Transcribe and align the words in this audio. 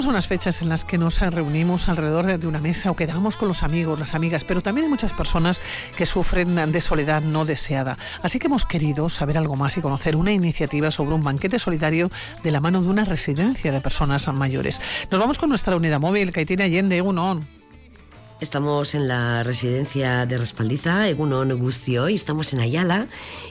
Son 0.00 0.14
las 0.14 0.28
fechas 0.28 0.62
en 0.62 0.70
las 0.70 0.86
que 0.86 0.96
nos 0.96 1.20
reunimos 1.20 1.88
alrededor 1.90 2.38
de 2.38 2.46
una 2.46 2.58
mesa 2.58 2.90
o 2.90 2.96
quedamos 2.96 3.36
con 3.36 3.48
los 3.48 3.62
amigos, 3.62 3.98
las 3.98 4.14
amigas, 4.14 4.44
pero 4.44 4.62
también 4.62 4.86
hay 4.86 4.90
muchas 4.90 5.12
personas 5.12 5.60
que 5.94 6.06
sufren 6.06 6.72
de 6.72 6.80
soledad 6.80 7.20
no 7.20 7.44
deseada. 7.44 7.98
Así 8.22 8.38
que 8.38 8.46
hemos 8.46 8.64
querido 8.64 9.10
saber 9.10 9.36
algo 9.36 9.56
más 9.56 9.76
y 9.76 9.82
conocer 9.82 10.16
una 10.16 10.32
iniciativa 10.32 10.90
sobre 10.90 11.14
un 11.14 11.22
banquete 11.22 11.58
solidario 11.58 12.10
de 12.42 12.50
la 12.50 12.60
mano 12.60 12.80
de 12.80 12.88
una 12.88 13.04
residencia 13.04 13.72
de 13.72 13.80
personas 13.82 14.26
mayores. 14.28 14.80
Nos 15.10 15.20
vamos 15.20 15.38
con 15.38 15.50
nuestra 15.50 15.76
unidad 15.76 16.00
móvil, 16.00 16.32
Caitina 16.32 16.64
Allende, 16.64 17.02
Unon. 17.02 17.59
Estamos 18.40 18.94
en 18.94 19.06
la 19.06 19.42
residencia 19.42 20.24
de 20.24 20.38
Respaldiza, 20.38 21.06
Egunon 21.08 21.58
Gustio, 21.58 22.08
y 22.08 22.14
estamos 22.14 22.54
en 22.54 22.60
Ayala. 22.60 23.06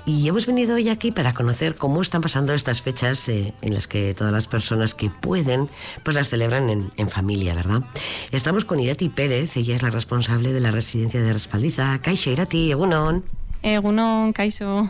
Y 0.06 0.28
hemos 0.28 0.48
venido 0.48 0.76
hoy 0.76 0.90
aquí 0.90 1.12
para 1.12 1.34
conocer 1.34 1.76
cómo 1.76 2.02
están 2.02 2.22
pasando 2.22 2.56
estas 2.56 2.82
fechas 2.82 3.30
eh, 3.30 3.54
en 3.62 3.76
las 3.76 3.88
que 3.88 4.16
todas 4.16 4.34
las 4.34 4.48
personas 4.48 4.96
que 4.96 5.12
pueden, 5.12 5.70
pues 6.04 6.16
las 6.16 6.30
celebran 6.30 6.72
en, 6.72 6.92
en, 6.98 7.08
familia, 7.08 7.54
¿verdad? 7.54 7.84
Estamos 8.32 8.66
con 8.66 8.80
Irati 8.80 9.10
Pérez, 9.10 9.58
ella 9.58 9.76
es 9.76 9.84
la 9.84 9.92
responsable 9.92 10.54
de 10.54 10.60
la 10.60 10.72
residencia 10.72 11.22
de 11.22 11.34
Respaldiza. 11.34 12.00
Kaixo, 12.02 12.32
Irati, 12.32 12.72
Egunon. 12.72 13.24
Egunon, 13.62 14.34
Kaixo 14.34 14.90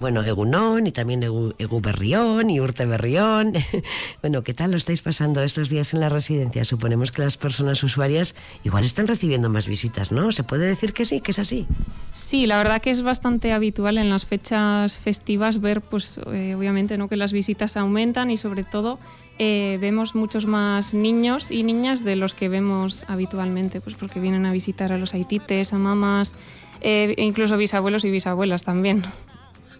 bueno, 0.00 0.24
Egunón 0.24 0.86
y 0.86 0.92
también 0.92 1.22
Egu, 1.22 1.80
Berrión 1.82 2.48
y 2.48 2.58
Urte 2.58 2.86
Berrión. 2.86 3.52
bueno, 4.22 4.42
¿qué 4.42 4.54
tal 4.54 4.70
lo 4.70 4.78
estáis 4.78 5.02
pasando 5.02 5.42
estos 5.42 5.68
días 5.68 5.92
en 5.92 6.00
la 6.00 6.08
residencia? 6.08 6.64
Suponemos 6.64 7.12
que 7.12 7.20
las 7.20 7.36
personas 7.36 7.84
usuarias 7.84 8.34
igual 8.64 8.84
están 8.84 9.06
recibiendo 9.06 9.50
más 9.50 9.68
visitas, 9.68 10.10
¿no? 10.10 10.32
¿Se 10.32 10.42
puede 10.42 10.66
decir 10.66 10.94
que 10.94 11.04
sí, 11.04 11.20
que 11.20 11.32
es 11.32 11.38
así? 11.38 11.66
Sí, 12.14 12.46
la 12.46 12.56
verdad 12.56 12.80
que 12.80 12.88
es 12.88 13.02
bastante 13.02 13.52
habitual 13.52 13.98
en 13.98 14.08
las 14.08 14.24
fechas 14.24 14.98
festivas 14.98 15.60
ver, 15.60 15.82
pues 15.82 16.18
eh, 16.32 16.54
obviamente, 16.54 16.96
¿no? 16.96 17.08
que 17.08 17.16
las 17.16 17.32
visitas 17.32 17.76
aumentan 17.76 18.30
y 18.30 18.38
sobre 18.38 18.64
todo 18.64 18.98
eh, 19.38 19.76
vemos 19.82 20.14
muchos 20.14 20.46
más 20.46 20.94
niños 20.94 21.50
y 21.50 21.62
niñas 21.62 22.04
de 22.04 22.16
los 22.16 22.34
que 22.34 22.48
vemos 22.48 23.04
habitualmente, 23.06 23.82
pues 23.82 23.96
porque 23.96 24.18
vienen 24.18 24.46
a 24.46 24.52
visitar 24.52 24.92
a 24.92 24.98
los 24.98 25.12
haitites, 25.12 25.74
a 25.74 25.78
mamás, 25.78 26.34
eh, 26.80 27.14
e 27.18 27.22
incluso 27.22 27.58
bisabuelos 27.58 28.06
y 28.06 28.10
bisabuelas 28.10 28.64
también. 28.64 29.02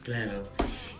Claro. 0.03 0.43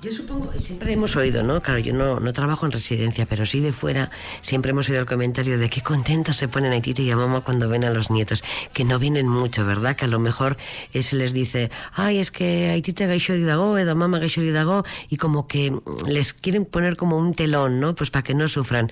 Yo 0.03 0.13
supongo, 0.13 0.51
siempre 0.57 0.95
hemos 0.95 1.15
oído, 1.17 1.43
¿no? 1.43 1.61
Claro, 1.61 1.79
yo 1.79 1.93
no, 1.93 2.21
no 2.21 2.33
trabajo 2.33 2.65
en 2.65 2.73
residencia, 2.73 3.27
pero 3.27 3.45
sí 3.45 3.61
de 3.61 3.71
fuera, 3.71 4.11
siempre 4.41 4.71
hemos 4.71 4.89
oído 4.89 5.01
el 5.01 5.07
comentario 5.07 5.59
de 5.59 5.69
qué 5.69 5.83
contentos 5.83 6.37
se 6.37 6.49
ponen 6.49 6.73
a 6.73 6.81
y 6.81 7.11
a 7.11 7.17
mamá 7.17 7.43
cuando 7.43 7.69
ven 7.69 7.85
a 7.85 7.91
los 7.91 8.11
nietos, 8.11 8.43
que 8.73 8.85
no 8.85 8.99
vienen 8.99 9.29
mucho, 9.29 9.67
¿verdad? 9.67 9.97
Que 9.97 10.07
a 10.07 10.09
lo 10.09 10.19
mejor 10.19 10.57
se 10.93 11.17
les 11.17 11.35
dice, 11.35 11.71
ay, 11.93 12.19
es 12.19 12.31
que 12.31 12.71
Haitite 12.71 13.07
gaixori 13.07 13.43
dago, 13.43 13.77
edo 13.77 13.95
mamá 13.95 14.19
gaixori 14.19 14.53
dago, 14.53 14.85
y 15.11 15.19
como 15.19 15.47
que 15.47 15.79
les 16.07 16.33
quieren 16.33 16.65
poner 16.65 16.97
como 16.97 17.19
un 17.19 17.35
telón, 17.35 17.79
¿no? 17.79 17.95
Pues 17.95 18.11
para 18.11 18.23
que 18.23 18.33
no 18.33 18.49
sufran. 18.49 18.91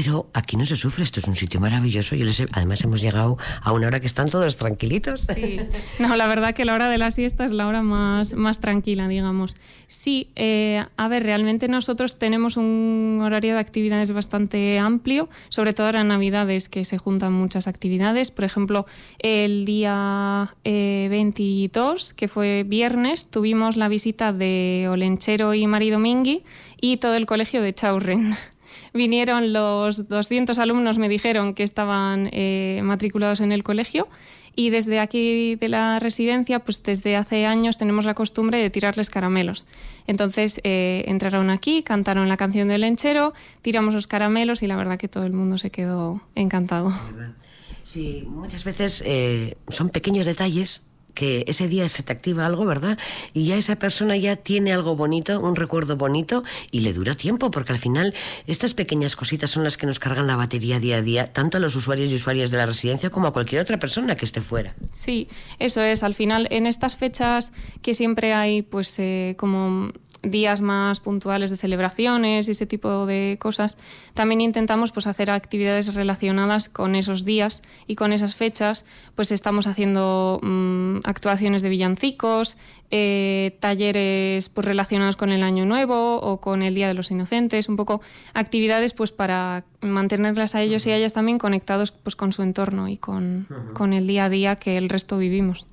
Pero 0.00 0.30
aquí 0.32 0.56
no 0.56 0.64
se 0.64 0.76
sufre, 0.76 1.02
esto 1.02 1.18
es 1.18 1.26
un 1.26 1.34
sitio 1.34 1.58
maravilloso. 1.58 2.14
Yo 2.14 2.24
les 2.24 2.40
además 2.52 2.84
hemos 2.84 3.02
llegado 3.02 3.36
a 3.62 3.72
una 3.72 3.88
hora 3.88 3.98
que 3.98 4.06
están 4.06 4.30
todos 4.30 4.56
tranquilitos. 4.56 5.22
Sí. 5.22 5.58
No, 5.98 6.14
la 6.14 6.28
verdad 6.28 6.54
que 6.54 6.64
la 6.64 6.74
hora 6.74 6.88
de 6.88 6.98
la 6.98 7.10
siesta 7.10 7.44
es 7.44 7.50
la 7.50 7.66
hora 7.66 7.82
más, 7.82 8.34
más 8.34 8.60
tranquila, 8.60 9.08
digamos. 9.08 9.56
Sí, 9.88 10.30
eh, 10.36 10.84
a 10.96 11.08
ver, 11.08 11.24
realmente 11.24 11.66
nosotros 11.66 12.18
tenemos 12.20 12.56
un 12.56 13.18
horario 13.20 13.54
de 13.54 13.58
actividades 13.58 14.12
bastante 14.12 14.78
amplio, 14.78 15.28
sobre 15.48 15.72
todo 15.72 15.86
ahora 15.86 16.02
en 16.02 16.08
Navidades, 16.08 16.68
que 16.68 16.84
se 16.84 16.98
juntan 16.98 17.32
muchas 17.32 17.66
actividades. 17.66 18.30
Por 18.30 18.44
ejemplo, 18.44 18.86
el 19.18 19.64
día 19.64 20.54
22, 20.64 22.10
eh, 22.10 22.14
que 22.16 22.28
fue 22.28 22.64
viernes, 22.64 23.28
tuvimos 23.28 23.76
la 23.76 23.88
visita 23.88 24.32
de 24.32 24.86
Olenchero 24.88 25.54
y 25.54 25.66
Mari 25.66 25.90
Domingui 25.90 26.44
y 26.80 26.98
todo 26.98 27.14
el 27.14 27.26
colegio 27.26 27.60
de 27.62 27.74
Chaurren 27.74 28.36
vinieron 28.94 29.52
los 29.52 30.08
200 30.08 30.58
alumnos, 30.58 30.98
me 30.98 31.08
dijeron 31.08 31.54
que 31.54 31.62
estaban 31.62 32.28
eh, 32.32 32.80
matriculados 32.82 33.40
en 33.40 33.52
el 33.52 33.62
colegio 33.62 34.08
y 34.58 34.70
desde 34.70 34.98
aquí 34.98 35.54
de 35.54 35.68
la 35.68 36.00
residencia, 36.00 36.58
pues 36.58 36.82
desde 36.82 37.14
hace 37.14 37.46
años 37.46 37.78
tenemos 37.78 38.06
la 38.06 38.14
costumbre 38.14 38.58
de 38.58 38.70
tirarles 38.70 39.08
caramelos. 39.08 39.66
Entonces 40.08 40.60
eh, 40.64 41.04
entraron 41.06 41.48
aquí, 41.48 41.84
cantaron 41.84 42.28
la 42.28 42.36
canción 42.36 42.66
del 42.66 42.80
lenchero, 42.80 43.34
tiramos 43.62 43.94
los 43.94 44.08
caramelos 44.08 44.64
y 44.64 44.66
la 44.66 44.74
verdad 44.74 44.98
que 44.98 45.06
todo 45.06 45.22
el 45.22 45.32
mundo 45.32 45.58
se 45.58 45.70
quedó 45.70 46.20
encantado. 46.34 46.92
Sí, 47.84 48.24
muchas 48.26 48.64
veces 48.64 49.00
eh, 49.06 49.56
son 49.68 49.90
pequeños 49.90 50.26
detalles 50.26 50.87
que 51.18 51.44
ese 51.48 51.66
día 51.66 51.88
se 51.88 52.04
te 52.04 52.12
activa 52.12 52.46
algo, 52.46 52.64
¿verdad? 52.64 52.96
Y 53.34 53.46
ya 53.46 53.56
esa 53.56 53.74
persona 53.74 54.16
ya 54.16 54.36
tiene 54.36 54.72
algo 54.72 54.94
bonito, 54.94 55.40
un 55.40 55.56
recuerdo 55.56 55.96
bonito 55.96 56.44
y 56.70 56.80
le 56.80 56.92
dura 56.92 57.16
tiempo, 57.16 57.50
porque 57.50 57.72
al 57.72 57.80
final 57.80 58.14
estas 58.46 58.72
pequeñas 58.72 59.16
cositas 59.16 59.50
son 59.50 59.64
las 59.64 59.76
que 59.76 59.86
nos 59.86 59.98
cargan 59.98 60.28
la 60.28 60.36
batería 60.36 60.78
día 60.78 60.98
a 60.98 61.02
día, 61.02 61.32
tanto 61.32 61.56
a 61.56 61.60
los 61.60 61.74
usuarios 61.74 62.12
y 62.12 62.14
usuarias 62.14 62.52
de 62.52 62.58
la 62.58 62.66
residencia 62.66 63.10
como 63.10 63.26
a 63.26 63.32
cualquier 63.32 63.60
otra 63.60 63.80
persona 63.80 64.16
que 64.16 64.26
esté 64.26 64.40
fuera. 64.40 64.76
Sí, 64.92 65.26
eso 65.58 65.82
es. 65.82 66.04
Al 66.04 66.14
final, 66.14 66.46
en 66.52 66.68
estas 66.68 66.94
fechas 66.94 67.52
que 67.82 67.94
siempre 67.94 68.32
hay, 68.32 68.62
pues, 68.62 68.96
eh, 69.00 69.34
como 69.38 69.90
días 70.22 70.60
más 70.60 71.00
puntuales 71.00 71.50
de 71.50 71.56
celebraciones 71.56 72.48
y 72.48 72.50
ese 72.50 72.66
tipo 72.66 73.06
de 73.06 73.36
cosas, 73.40 73.78
también 74.14 74.40
intentamos 74.40 74.90
pues 74.92 75.06
hacer 75.06 75.30
actividades 75.30 75.94
relacionadas 75.94 76.68
con 76.68 76.96
esos 76.96 77.24
días 77.24 77.62
y 77.86 77.94
con 77.94 78.12
esas 78.12 78.34
fechas, 78.34 78.84
pues 79.14 79.30
estamos 79.30 79.66
haciendo 79.66 80.40
mm, 80.42 80.98
actuaciones 81.04 81.62
de 81.62 81.68
villancicos, 81.68 82.58
eh, 82.90 83.56
talleres 83.60 84.48
pues 84.48 84.66
relacionados 84.66 85.16
con 85.16 85.30
el 85.30 85.42
Año 85.42 85.66
Nuevo 85.66 86.16
o 86.20 86.40
con 86.40 86.62
el 86.62 86.74
Día 86.74 86.88
de 86.88 86.94
los 86.94 87.10
Inocentes, 87.10 87.68
un 87.68 87.76
poco 87.76 88.00
actividades 88.34 88.94
pues 88.94 89.12
para 89.12 89.64
mantenerlas 89.80 90.54
a 90.54 90.62
ellos 90.62 90.86
y 90.86 90.90
a 90.90 90.96
ellas 90.96 91.12
también 91.12 91.38
conectados 91.38 91.92
pues 91.92 92.16
con 92.16 92.32
su 92.32 92.42
entorno 92.42 92.88
y 92.88 92.96
con, 92.96 93.46
con 93.74 93.92
el 93.92 94.06
día 94.06 94.24
a 94.24 94.28
día 94.30 94.56
que 94.56 94.76
el 94.76 94.88
resto 94.88 95.18
vivimos. 95.18 95.66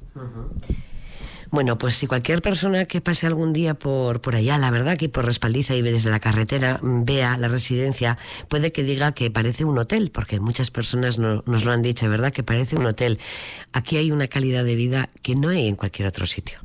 Bueno, 1.55 1.77
pues 1.77 1.95
si 1.95 2.05
cualquier 2.05 2.41
persona 2.41 2.83
que 2.83 2.99
pase 2.99 3.27
algún 3.27 3.53
día 3.53 3.75
por, 3.75 4.19
por 4.19 4.35
allá, 4.35 4.57
la 4.57 4.71
verdad, 4.71 4.97
que 4.97 5.07
por 5.07 5.23
Respaldiza 5.23 5.73
y 5.73 5.81
desde 5.81 6.09
la 6.09 6.19
carretera, 6.19 6.81
mm, 6.81 7.05
vea 7.05 7.37
la 7.37 7.47
residencia, 7.47 8.17
puede 8.49 8.73
que 8.73 8.83
diga 8.83 9.13
que 9.13 9.31
parece 9.31 9.63
un 9.63 9.77
hotel, 9.77 10.11
porque 10.11 10.41
muchas 10.41 10.69
personas 10.69 11.17
nos 11.17 11.63
lo 11.63 11.71
han 11.71 11.81
dicho, 11.81 12.09
¿verdad? 12.09 12.33
Que 12.33 12.43
parece 12.43 12.75
un 12.75 12.85
hotel. 12.85 13.19
Aquí 13.71 13.95
hay 13.95 14.11
una 14.11 14.27
calidad 14.27 14.65
de 14.65 14.75
vida 14.75 15.09
que 15.21 15.35
no 15.35 15.47
hay 15.47 15.69
en 15.69 15.77
cualquier 15.77 16.09
otro 16.09 16.25
sitio. 16.25 16.59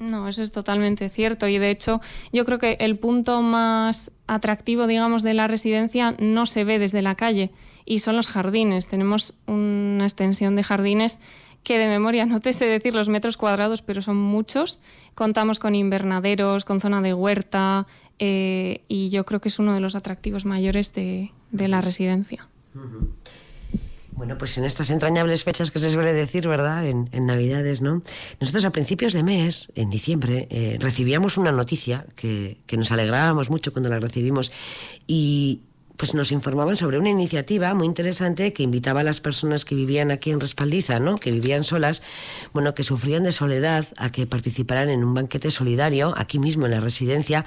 No, 0.00 0.26
eso 0.26 0.42
es 0.42 0.50
totalmente 0.50 1.08
cierto 1.08 1.46
y 1.46 1.58
de 1.58 1.70
hecho 1.70 2.00
yo 2.32 2.44
creo 2.44 2.58
que 2.58 2.76
el 2.80 2.98
punto 2.98 3.42
más 3.42 4.10
atractivo, 4.26 4.88
digamos, 4.88 5.22
de 5.22 5.34
la 5.34 5.46
residencia 5.46 6.16
no 6.18 6.46
se 6.46 6.64
ve 6.64 6.80
desde 6.80 7.00
la 7.00 7.14
calle 7.14 7.52
y 7.84 8.00
son 8.00 8.16
los 8.16 8.28
jardines. 8.28 8.88
Tenemos 8.88 9.34
una 9.46 10.04
extensión 10.04 10.56
de 10.56 10.64
jardines 10.64 11.20
que 11.66 11.78
de 11.78 11.88
memoria 11.88 12.26
no 12.26 12.38
te 12.38 12.52
sé 12.52 12.66
decir 12.66 12.94
los 12.94 13.08
metros 13.08 13.36
cuadrados, 13.36 13.82
pero 13.82 14.00
son 14.00 14.16
muchos. 14.16 14.78
Contamos 15.16 15.58
con 15.58 15.74
invernaderos, 15.74 16.64
con 16.64 16.78
zona 16.78 17.02
de 17.02 17.12
huerta 17.12 17.88
eh, 18.20 18.84
y 18.86 19.10
yo 19.10 19.26
creo 19.26 19.40
que 19.40 19.48
es 19.48 19.58
uno 19.58 19.74
de 19.74 19.80
los 19.80 19.96
atractivos 19.96 20.44
mayores 20.44 20.94
de, 20.94 21.32
la 21.50 21.80
residencia. 21.80 22.46
Bueno, 24.12 24.38
pues 24.38 24.56
en 24.58 24.64
estas 24.64 24.90
entrañables 24.90 25.42
fechas 25.42 25.72
que 25.72 25.80
se 25.80 25.90
suele 25.90 26.12
decir, 26.12 26.46
¿verdad? 26.46 26.86
En, 26.86 27.08
Navidades, 27.26 27.82
¿no? 27.82 28.00
Nosotros 28.40 28.64
a 28.64 28.70
principios 28.70 29.12
de 29.12 29.24
mes, 29.24 29.72
en 29.74 29.90
diciembre, 29.90 30.46
eh, 30.50 30.76
recibíamos 30.78 31.36
una 31.36 31.50
noticia 31.50 32.06
que, 32.14 32.58
que, 32.66 32.76
nos 32.76 32.92
alegrábamos 32.92 33.50
mucho 33.50 33.72
cuando 33.72 33.88
la 33.88 33.98
recibimos 33.98 34.52
y, 35.08 35.62
pues 35.96 36.14
nos 36.14 36.32
informaban 36.32 36.76
sobre 36.76 36.98
una 36.98 37.08
iniciativa 37.08 37.72
muy 37.74 37.86
interesante 37.86 38.52
que 38.52 38.62
invitaba 38.62 39.00
a 39.00 39.04
las 39.04 39.20
personas 39.20 39.64
que 39.64 39.74
vivían 39.74 40.10
aquí 40.10 40.30
en 40.30 40.40
Respaldiza, 40.40 41.00
¿no? 41.00 41.16
que 41.16 41.30
vivían 41.30 41.64
solas, 41.64 42.02
bueno, 42.52 42.74
que 42.74 42.82
sufrían 42.82 43.22
de 43.22 43.32
soledad, 43.32 43.86
a 43.96 44.10
que 44.10 44.26
participaran 44.26 44.90
en 44.90 45.04
un 45.04 45.14
banquete 45.14 45.50
solidario 45.50 46.14
aquí 46.16 46.38
mismo 46.38 46.66
en 46.66 46.72
la 46.72 46.80
residencia, 46.80 47.44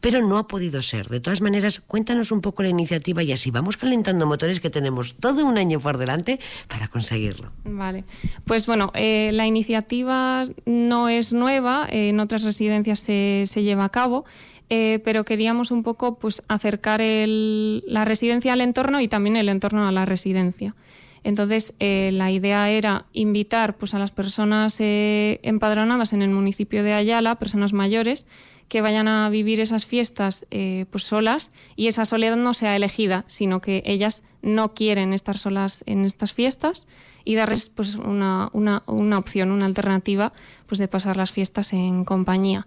pero 0.00 0.26
no 0.26 0.38
ha 0.38 0.46
podido 0.46 0.82
ser. 0.82 1.08
De 1.08 1.20
todas 1.20 1.40
maneras, 1.40 1.80
cuéntanos 1.80 2.32
un 2.32 2.40
poco 2.40 2.62
la 2.62 2.68
iniciativa 2.68 3.22
y 3.22 3.32
así 3.32 3.50
vamos 3.50 3.76
calentando 3.76 4.26
motores 4.26 4.60
que 4.60 4.70
tenemos 4.70 5.14
todo 5.14 5.44
un 5.46 5.58
año 5.58 5.80
por 5.80 5.98
delante 5.98 6.40
para 6.68 6.88
conseguirlo. 6.88 7.52
Vale, 7.64 8.04
pues 8.44 8.66
bueno, 8.66 8.92
eh, 8.94 9.30
la 9.32 9.46
iniciativa 9.46 10.44
no 10.66 11.08
es 11.08 11.32
nueva, 11.32 11.86
en 11.90 12.20
otras 12.20 12.42
residencias 12.42 13.00
se, 13.00 13.44
se 13.46 13.62
lleva 13.62 13.84
a 13.84 13.90
cabo. 13.90 14.24
Eh, 14.72 15.00
pero 15.04 15.24
queríamos 15.24 15.72
un 15.72 15.82
poco 15.82 16.16
pues, 16.20 16.42
acercar 16.46 17.00
la 17.02 18.04
residencia 18.04 18.52
al 18.52 18.60
entorno 18.60 19.00
y 19.00 19.08
también 19.08 19.34
el 19.34 19.48
entorno 19.48 19.88
a 19.88 19.90
la 19.90 20.04
residencia. 20.04 20.76
Entonces, 21.22 21.74
eh, 21.80 22.10
la 22.12 22.30
idea 22.30 22.70
era 22.70 23.04
invitar 23.12 23.76
pues, 23.76 23.94
a 23.94 23.98
las 23.98 24.10
personas 24.10 24.80
eh, 24.80 25.40
empadronadas 25.42 26.12
en 26.12 26.22
el 26.22 26.30
municipio 26.30 26.82
de 26.82 26.94
Ayala, 26.94 27.38
personas 27.38 27.72
mayores, 27.72 28.26
que 28.70 28.80
vayan 28.80 29.08
a 29.08 29.28
vivir 29.28 29.60
esas 29.60 29.84
fiestas 29.84 30.46
pues, 30.48 31.04
solas 31.04 31.50
y 31.76 31.88
esa 31.88 32.06
soledad 32.06 32.36
no 32.36 32.54
sea 32.54 32.76
elegida, 32.76 33.24
sino 33.26 33.60
que 33.60 33.82
ellas 33.84 34.22
no 34.42 34.74
quieren 34.74 35.12
estar 35.12 35.36
solas 35.36 35.82
en 35.86 36.04
estas 36.04 36.32
fiestas 36.32 36.86
y 37.24 37.34
darles 37.34 37.68
pues 37.68 37.96
una, 37.96 38.50
una, 38.52 38.82
una, 38.86 39.18
opción, 39.18 39.50
una 39.50 39.66
alternativa 39.66 40.32
pues 40.66 40.78
de 40.78 40.88
pasar 40.88 41.16
las 41.16 41.32
fiestas 41.32 41.72
en 41.72 42.04
compañía. 42.04 42.66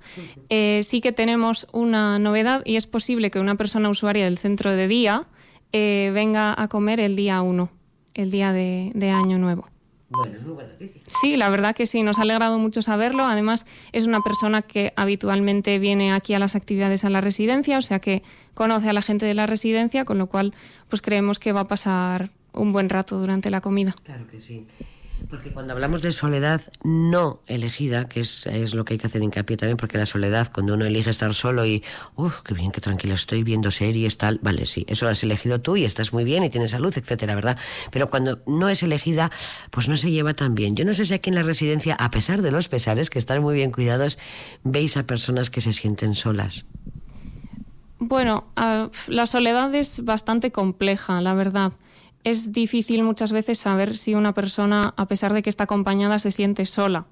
Eh, 0.50 0.82
sí 0.84 1.02
que 1.02 1.12
tenemos 1.12 1.68
una 1.72 2.20
novedad 2.20 2.62
y 2.66 2.76
es 2.76 2.88
posible 2.88 3.32
que 3.32 3.40
una 3.40 3.56
persona 3.56 3.90
usuaria 3.90 4.26
del 4.26 4.38
centro 4.38 4.72
de 4.72 4.88
día 4.88 5.28
eh, 5.72 6.12
venga 6.14 6.54
a 6.56 6.68
comer 6.68 7.00
el 7.00 7.16
día 7.16 7.42
1, 7.42 7.70
el 8.14 8.32
día 8.32 8.54
de, 8.54 8.92
de 8.94 9.10
Año 9.10 9.38
Nuevo. 9.38 9.73
Bueno, 10.16 10.36
es 10.36 10.44
muy 10.44 10.54
buena 10.54 10.70
noticia. 10.70 11.02
Sí, 11.08 11.38
la 11.38 11.50
verdad 11.50 11.76
que 11.76 11.86
sí, 11.86 12.04
nos 12.04 12.20
ha 12.20 12.24
alegrado 12.24 12.60
mucho 12.60 12.82
saberlo. 12.82 13.26
Además, 13.26 13.66
es 13.92 14.08
una 14.08 14.22
persona 14.22 14.62
que 14.62 14.94
habitualmente 14.96 15.80
viene 15.80 16.14
aquí 16.14 16.34
a 16.34 16.40
las 16.40 16.56
actividades 16.56 17.04
a 17.04 17.10
la 17.10 17.22
residencia, 17.22 17.78
o 17.78 17.82
sea 17.82 18.00
que 18.00 18.24
conoce 18.54 18.90
a 18.90 18.94
la 18.94 19.02
gente 19.02 19.26
de 19.26 19.34
la 19.34 19.46
residencia, 19.46 20.06
con 20.06 20.18
lo 20.18 20.28
cual 20.28 20.54
pues 20.90 21.02
creemos 21.02 21.40
que 21.40 21.52
va 21.52 21.62
a 21.62 21.68
pasar 21.68 22.30
un 22.54 22.72
buen 22.72 22.90
rato 22.90 23.20
durante 23.20 23.50
la 23.50 23.62
comida. 23.62 23.96
Claro 24.04 24.28
que 24.28 24.40
sí. 24.40 24.66
Porque 25.30 25.52
cuando 25.52 25.74
hablamos 25.74 26.02
de 26.02 26.12
soledad 26.12 26.62
no 26.84 27.42
elegida, 27.48 28.06
que 28.06 28.20
es, 28.20 28.46
lo 28.74 28.86
que 28.86 28.94
hay 28.94 28.98
que 28.98 29.08
hacer 29.08 29.22
hincapié 29.22 29.58
también, 29.58 29.78
porque 29.78 29.98
la 29.98 30.06
soledad, 30.06 30.52
cuando 30.54 30.74
uno 30.74 30.86
elige 30.86 31.10
estar 31.10 31.34
solo 31.34 31.66
y, 31.66 31.84
uff, 32.16 32.42
qué 32.42 32.54
bien, 32.54 32.72
qué 32.72 32.82
tranquilo 32.82 33.16
estoy 33.16 33.44
viendo 33.44 33.72
series, 33.72 34.18
tal, 34.18 34.40
vale, 34.42 34.66
sí, 34.66 34.86
eso 34.88 35.06
lo 35.06 35.12
has 35.12 35.24
elegido 35.24 35.62
tú 35.62 35.76
y 35.76 35.86
estás 35.86 36.14
muy 36.14 36.24
bien 36.24 36.44
y 36.44 36.50
tienes 36.50 36.72
salud, 36.72 36.94
etcétera, 36.96 37.36
¿verdad? 37.36 37.58
Pero 37.92 38.10
cuando 38.10 38.42
no 38.46 38.70
es 38.70 38.84
elegida, 38.84 39.32
pues 39.72 39.88
no 39.88 39.98
se 39.98 40.12
lleva 40.12 40.34
tan 40.34 40.56
bien. 40.56 40.76
Yo 40.76 40.86
no 40.86 40.94
sé 40.94 41.06
si 41.06 41.14
aquí 41.14 41.30
en 41.30 41.36
la 41.36 41.44
residencia, 41.44 41.96
a 41.96 42.12
pesar 42.12 42.42
de 42.42 42.52
los 42.52 42.68
pesares, 42.68 43.10
que 43.10 43.20
están 43.20 43.42
muy 43.42 43.56
bien 43.56 43.72
cuidados, 43.72 44.18
veis 44.64 44.98
a 44.98 45.04
personas 45.04 45.50
que 45.50 45.62
se 45.62 45.74
sienten 45.74 46.16
solas. 46.16 46.66
Bueno, 48.00 48.46
uh, 48.58 48.90
la 49.08 49.26
soledad 49.26 49.74
es 49.74 50.04
bastante 50.04 50.52
compleja, 50.52 51.22
la 51.22 51.34
verdad 51.34 51.72
es 52.24 52.52
difícil 52.52 53.04
muchas 53.04 53.32
veces 53.32 53.60
saber 53.60 53.98
si 53.98 54.16
una 54.16 54.34
persona, 54.34 54.94
a 54.98 55.08
pesar 55.08 55.34
de 55.34 55.42
que 55.42 55.50
está 55.50 55.66
acompañada, 55.66 56.20
se 56.20 56.32
siente 56.32 56.66
sola. 56.66 57.06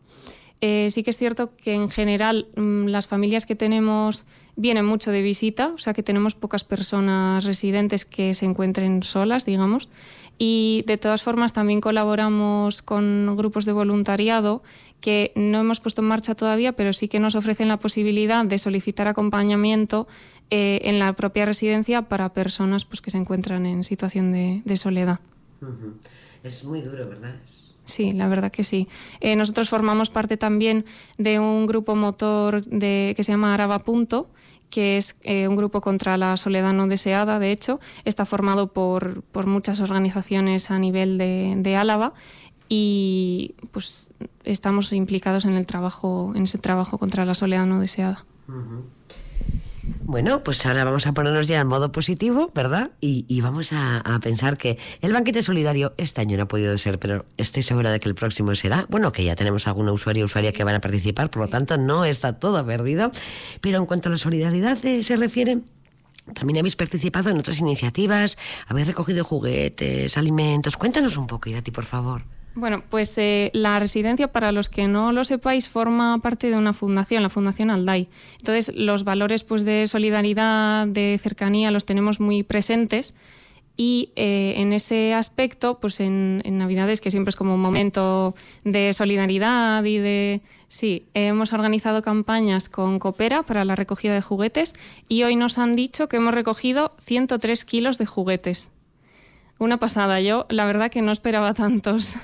Eh, 0.62 0.90
sí 0.92 1.02
que 1.02 1.10
es 1.10 1.18
cierto 1.18 1.56
que 1.56 1.74
en 1.74 1.90
general 1.90 2.48
mmm, 2.56 2.86
las 2.86 3.08
familias 3.08 3.48
que 3.48 3.56
tenemos 3.56 4.28
vienen 4.56 4.86
mucho 4.86 5.10
de 5.12 5.24
visita, 5.24 5.72
o 5.74 5.80
sea 5.80 5.94
que 5.94 6.04
tenemos 6.04 6.36
pocas 6.36 6.64
personas 6.64 7.46
residentes 7.46 8.06
que 8.06 8.36
se 8.36 8.46
encuentren 8.46 9.02
solas, 9.02 9.44
digamos. 9.44 9.90
Y 10.38 10.84
de 10.88 10.98
todas 10.98 11.24
formas 11.24 11.54
también 11.54 11.82
colaboramos 11.82 12.82
con 12.84 13.36
grupos 13.36 13.66
de 13.66 13.74
voluntariado 13.74 14.62
que 15.00 15.32
no 15.36 15.60
hemos 15.60 15.80
puesto 15.80 16.02
en 16.02 16.08
marcha 16.08 16.36
todavía, 16.36 16.74
pero 16.74 16.94
sí 16.94 17.08
que 17.08 17.20
nos 17.20 17.36
ofrecen 17.36 17.68
la 17.68 17.78
posibilidad 17.78 18.46
de 18.46 18.58
solicitar 18.60 19.08
acompañamiento 19.08 20.08
eh, 20.52 20.82
en 20.84 21.00
la 21.00 21.14
propia 21.14 21.46
residencia 21.46 22.04
para 22.04 22.34
personas 22.34 22.86
pues, 22.86 23.02
que 23.02 23.10
se 23.10 23.18
encuentran 23.18 23.66
en 23.66 23.84
situación 23.84 24.32
de, 24.32 24.62
de 24.64 24.78
soledad. 24.78 25.20
Uh 25.62 25.66
-huh. 25.66 25.94
Es 26.44 26.66
muy 26.66 26.82
duro, 26.82 27.08
¿verdad? 27.08 27.36
Sí, 27.84 28.12
la 28.12 28.28
verdad 28.28 28.52
que 28.52 28.64
sí. 28.64 28.88
Eh, 29.20 29.36
nosotros 29.36 29.70
formamos 29.70 30.10
parte 30.10 30.38
también 30.38 30.86
de 31.18 31.40
un 31.40 31.66
grupo 31.66 31.96
motor 31.96 32.64
de, 32.66 33.14
que 33.16 33.24
se 33.24 33.32
llama 33.32 33.54
Araba 33.54 33.80
Punto, 33.80 34.30
que 34.70 34.98
es 34.98 35.18
eh, 35.24 35.48
un 35.48 35.56
grupo 35.56 35.82
contra 35.82 36.16
la 36.18 36.38
soledad 36.38 36.74
no 36.74 36.88
deseada, 36.88 37.40
de 37.40 37.52
hecho. 37.52 37.80
Está 38.06 38.26
formado 38.26 38.68
por, 38.72 39.24
por 39.24 39.46
muchas 39.48 39.82
organizaciones 39.82 40.72
a 40.72 40.80
nivel 40.80 41.18
de, 41.18 41.56
de 41.58 41.76
Álava 41.76 42.14
y 42.70 43.56
pues 43.72 44.10
estamos 44.46 44.94
implicados 44.94 45.46
en 45.46 45.54
el 45.54 45.66
trabajo, 45.66 46.34
en 46.36 46.44
ese 46.44 46.58
trabajo 46.58 46.98
contra 46.98 47.26
la 47.26 47.34
soledad 47.34 47.66
no 47.66 47.80
deseada. 47.80 48.26
Uh 48.48 48.54
-huh. 48.54 48.84
Bueno, 50.12 50.44
pues 50.44 50.66
ahora 50.66 50.84
vamos 50.84 51.08
a 51.08 51.14
ponernos 51.14 51.48
ya 51.48 51.62
en 51.62 51.68
modo 51.68 51.94
positivo, 51.94 52.52
¿verdad? 52.54 52.92
Y, 53.00 53.24
y 53.30 53.40
vamos 53.40 53.72
a, 53.72 54.00
a, 54.00 54.20
pensar 54.20 54.58
que 54.58 54.78
el 55.00 55.14
banquete 55.14 55.42
solidario 55.42 55.94
este 55.96 56.20
año 56.20 56.36
no 56.36 56.44
ha 56.44 56.48
podido 56.50 56.78
ser, 56.78 57.00
pero 57.00 57.26
estoy 57.38 57.64
segura 57.64 57.94
de 57.94 58.02
que 58.02 58.10
el 58.10 58.16
próximo 58.16 58.54
será. 58.56 58.86
Bueno, 58.90 59.14
que 59.14 59.24
ya 59.24 59.38
tenemos 59.38 59.68
alguna 59.68 59.94
usuario 59.94 60.24
o 60.24 60.26
usuaria 60.26 60.52
que 60.52 60.66
van 60.66 60.76
a 60.76 60.82
participar, 60.82 61.30
por 61.30 61.44
lo 61.44 61.48
tanto 61.48 61.78
no 61.78 62.04
está 62.04 62.34
todo 62.34 62.66
perdido. 62.66 63.14
Pero 63.62 63.78
en 63.78 63.86
cuanto 63.86 64.10
a 64.10 64.12
la 64.12 64.18
solidaridad 64.18 64.86
eh, 64.86 65.02
se 65.02 65.16
refiere, 65.16 65.60
también 66.34 66.60
habéis 66.60 66.76
participado 66.76 67.30
en 67.30 67.38
otras 67.38 67.60
iniciativas, 67.60 68.38
habéis 68.68 68.88
recogido 68.88 69.24
juguetes, 69.24 70.18
alimentos. 70.18 70.76
Cuéntanos 70.76 71.16
un 71.16 71.28
poco, 71.28 71.50
Irati, 71.50 71.72
por 71.72 71.86
favor. 71.86 72.24
Bueno, 72.54 72.84
pues 72.90 73.18
eh, 73.18 73.50
la 73.54 73.80
residencia, 73.80 74.32
para 74.32 74.52
los 74.52 74.68
que 74.68 74.88
no 74.88 75.14
lo 75.14 75.24
sepáis, 75.24 75.70
forma 75.70 76.20
parte 76.20 76.50
de 76.50 76.58
una 76.58 76.74
fundación, 76.74 77.24
la 77.24 77.30
Fundación 77.30 77.72
Alday. 77.72 78.10
Entonces, 78.40 78.74
los 78.76 79.06
valores 79.06 79.46
pues, 79.46 79.64
de 79.64 79.88
solidaridad, 79.88 80.86
de 80.88 81.18
cercanía, 81.18 81.72
los 81.72 81.86
tenemos 81.86 82.20
muy 82.20 82.44
presentes. 82.44 83.16
Y 83.78 84.12
eh, 84.18 84.56
en 84.58 84.74
ese 84.74 85.14
aspecto, 85.14 85.80
pues 85.80 86.02
en, 86.02 86.42
en, 86.44 86.58
Navidades, 86.58 87.00
que 87.00 87.10
siempre 87.10 87.30
es 87.30 87.38
como 87.38 87.56
un 87.56 87.62
momento 87.62 88.36
de 88.66 88.92
solidaridad 88.94 89.84
y 89.86 89.98
de... 89.98 90.42
Sí, 90.68 91.06
hemos 91.14 91.54
organizado 91.54 92.02
campañas 92.02 92.70
con 92.70 93.00
Coopera 93.00 93.44
para 93.44 93.66
la 93.66 93.76
recogida 93.76 94.14
de 94.14 94.22
juguetes 94.22 94.76
y 95.10 95.24
hoy 95.24 95.36
nos 95.36 95.58
han 95.58 95.76
dicho 95.76 96.08
que 96.08 96.18
hemos 96.18 96.34
recogido 96.34 96.92
103 97.00 97.66
kilos 97.66 97.98
de 97.98 98.06
juguetes. 98.06 98.72
Una 99.58 99.78
pasada, 99.78 100.20
yo 100.22 100.46
la 100.50 100.66
verdad 100.66 100.92
que 100.92 101.02
no 101.02 101.12
esperaba 101.12 101.54
tantos. 101.54 102.16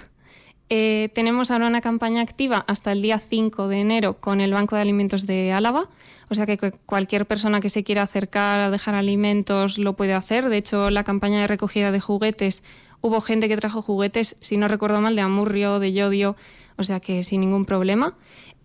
Eh, 0.69 1.09
tenemos 1.13 1.49
ahora 1.49 1.67
una 1.67 1.79
campaña 1.79 2.21
activa 2.21 2.65
hasta 2.67 2.91
el 2.91 3.01
día 3.01 3.19
5 3.19 3.69
de 3.69 3.77
enero 3.77 4.19
con 4.19 4.41
el 4.41 4.51
Banco 4.51 4.75
de 4.75 4.81
Alimentos 4.81 5.25
de 5.25 5.53
Álava. 5.53 5.89
O 6.29 6.35
sea 6.35 6.45
que 6.45 6.57
cualquier 6.85 7.25
persona 7.25 7.61
que 7.61 7.69
se 7.69 7.83
quiera 7.83 8.01
acercar 8.01 8.59
a 8.59 8.69
dejar 8.69 8.95
alimentos 8.95 9.77
lo 9.77 9.93
puede 9.93 10.13
hacer. 10.13 10.49
De 10.49 10.57
hecho, 10.57 10.89
la 10.89 11.05
campaña 11.05 11.39
de 11.39 11.47
recogida 11.47 11.91
de 11.91 12.01
juguetes, 12.01 12.63
hubo 12.99 13.21
gente 13.21 13.47
que 13.47 13.55
trajo 13.55 13.81
juguetes, 13.81 14.35
si 14.41 14.57
no 14.57 14.67
recuerdo 14.67 14.99
mal, 14.99 15.15
de 15.15 15.21
Amurrio, 15.21 15.79
de 15.79 15.93
Yodio, 15.93 16.35
o 16.75 16.83
sea 16.83 16.99
que 16.99 17.23
sin 17.23 17.41
ningún 17.41 17.65
problema. 17.65 18.15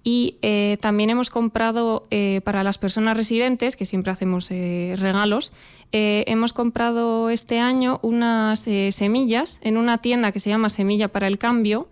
Y 0.05 0.39
eh, 0.43 0.79
también 0.81 1.11
hemos 1.11 1.31
comprado 1.31 2.07
eh, 2.11 2.41
para 2.45 2.65
las 2.65 2.77
personas 2.79 3.17
residentes, 3.17 3.77
que 3.77 3.85
siempre 3.85 4.11
hacemos 4.11 4.51
eh, 4.51 4.95
regalos, 4.99 5.53
eh, 5.93 6.25
hemos 6.27 6.53
comprado 6.53 7.31
este 7.31 7.61
año 7.61 8.01
unas 8.03 8.69
semillas 8.91 9.61
en 9.63 9.77
una 9.77 9.99
tienda 9.99 10.33
que 10.33 10.41
se 10.41 10.51
llama 10.51 10.71
Semilla 10.71 11.09
para 11.09 11.29
el 11.29 11.39
Cambio, 11.39 11.89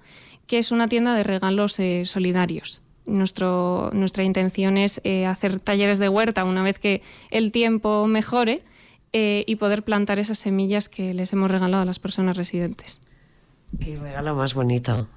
que 0.48 0.58
es 0.58 0.72
una 0.72 0.88
tienda 0.88 1.14
de 1.14 1.22
regalos 1.22 1.78
eh, 1.78 2.04
solidarios. 2.04 2.82
Nuestro, 3.06 3.90
nuestra 3.92 4.24
intención 4.24 4.76
es 4.76 5.00
hacer 5.26 5.58
talleres 5.58 5.98
de 5.98 6.08
huerta 6.08 6.44
una 6.44 6.62
vez 6.62 6.78
que 6.78 7.02
el 7.30 7.50
tiempo 7.50 8.06
mejore 8.06 8.62
y 9.12 9.56
poder 9.56 9.82
plantar 9.82 10.20
esas 10.20 10.38
semillas 10.38 10.88
que 10.88 11.12
les 11.12 11.32
hemos 11.32 11.50
regalado 11.50 11.82
a 11.82 11.86
las 11.86 11.98
personas 11.98 12.36
residentes. 12.36 13.00
Qué 13.80 13.96
regalo 13.96 14.36
más 14.36 14.54
bonito. 14.54 15.08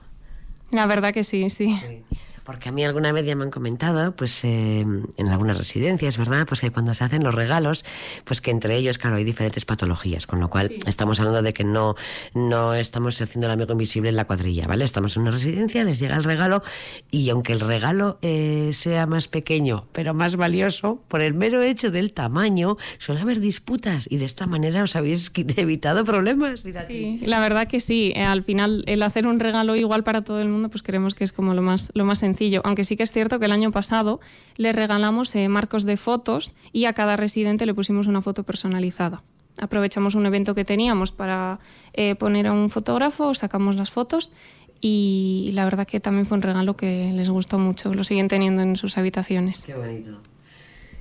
La 0.71 0.87
verdad 0.87 1.13
que 1.13 1.23
sí, 1.23 1.49
sí. 1.51 1.77
sí. 1.77 2.03
Porque 2.43 2.69
a 2.69 2.71
mí 2.71 2.83
alguna 2.83 3.11
vez 3.13 3.25
ya 3.25 3.35
me 3.35 3.43
han 3.43 3.51
comentado, 3.51 4.13
pues 4.15 4.43
eh, 4.43 4.81
en 4.81 5.27
algunas 5.29 5.57
residencias, 5.57 6.17
¿verdad? 6.17 6.45
Pues 6.47 6.59
que 6.59 6.71
cuando 6.71 6.93
se 6.93 7.03
hacen 7.03 7.23
los 7.23 7.33
regalos, 7.33 7.85
pues 8.25 8.41
que 8.41 8.51
entre 8.51 8.75
ellos, 8.75 8.97
claro, 8.97 9.15
hay 9.15 9.23
diferentes 9.23 9.63
patologías, 9.63 10.27
con 10.27 10.39
lo 10.39 10.49
cual 10.49 10.67
sí. 10.67 10.79
estamos 10.85 11.19
hablando 11.19 11.41
de 11.41 11.53
que 11.53 11.63
no, 11.63 11.95
no 12.33 12.73
estamos 12.73 13.21
haciendo 13.21 13.47
el 13.47 13.53
amigo 13.53 13.71
invisible 13.71 14.09
en 14.09 14.17
la 14.17 14.25
cuadrilla, 14.25 14.67
¿vale? 14.67 14.83
Estamos 14.83 15.15
en 15.15 15.21
una 15.21 15.31
residencia, 15.31 15.83
les 15.85 15.99
llega 15.99 16.17
el 16.17 16.23
regalo 16.23 16.63
y 17.11 17.29
aunque 17.29 17.53
el 17.53 17.61
regalo 17.61 18.19
eh, 18.21 18.71
sea 18.73 19.05
más 19.05 19.29
pequeño, 19.29 19.87
pero 19.93 20.13
más 20.13 20.35
valioso, 20.35 21.01
por 21.07 21.21
el 21.21 21.33
mero 21.33 21.61
hecho 21.61 21.91
del 21.91 22.13
tamaño, 22.13 22.77
suele 22.97 23.21
haber 23.21 23.39
disputas 23.39 24.07
y 24.09 24.17
de 24.17 24.25
esta 24.25 24.47
manera 24.47 24.83
os 24.83 24.95
habéis 24.97 25.31
evitado 25.55 26.03
problemas. 26.03 26.65
Sí, 26.87 27.21
la 27.25 27.39
verdad 27.39 27.67
que 27.67 27.79
sí. 27.79 28.11
Eh, 28.15 28.23
al 28.23 28.43
final, 28.43 28.83
el 28.87 29.01
hacer 29.01 29.27
un 29.27 29.39
regalo 29.39 29.77
igual 29.77 30.03
para 30.03 30.23
todo 30.23 30.41
el 30.41 30.49
mundo, 30.49 30.69
pues 30.69 30.83
creemos 30.83 31.15
que 31.15 31.23
es 31.23 31.31
como 31.31 31.53
lo 31.53 31.61
más, 31.61 31.91
lo 31.93 32.03
más 32.03 32.19
sencillo 32.19 32.32
sencillo, 32.33 32.61
aunque 32.63 32.83
sí 32.83 32.97
que 32.97 33.03
es 33.03 33.11
cierto 33.11 33.39
que 33.39 33.45
el 33.45 33.51
año 33.51 33.71
pasado 33.71 34.19
le 34.57 34.73
regalamos 34.73 35.35
eh, 35.35 35.47
marcos 35.49 35.85
de 35.85 35.97
fotos 35.97 36.55
y 36.71 36.85
a 36.85 36.93
cada 36.93 37.15
residente 37.15 37.65
le 37.65 37.73
pusimos 37.73 38.07
una 38.07 38.21
foto 38.21 38.43
personalizada. 38.43 39.23
Aprovechamos 39.61 40.15
un 40.15 40.25
evento 40.25 40.55
que 40.55 40.65
teníamos 40.65 41.11
para 41.11 41.59
eh, 41.93 42.15
poner 42.15 42.47
a 42.47 42.53
un 42.53 42.71
fotógrafo, 42.71 43.35
sacamos 43.35 43.75
las 43.75 43.91
fotos 43.91 44.31
y 44.81 45.51
la 45.53 45.63
verdad 45.63 45.85
que 45.85 45.99
también 45.99 46.25
fue 46.25 46.37
un 46.37 46.41
regalo 46.41 46.75
que 46.75 47.11
les 47.13 47.29
gustó 47.29 47.59
mucho, 47.59 47.93
lo 47.93 48.03
siguen 48.03 48.27
teniendo 48.27 48.63
en 48.63 48.75
sus 48.75 48.97
habitaciones. 48.97 49.63
Qué 49.65 49.75
bonito. 49.75 50.19